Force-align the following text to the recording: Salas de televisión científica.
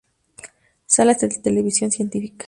Salas 0.87 1.19
de 1.19 1.29
televisión 1.29 1.91
científica. 1.91 2.39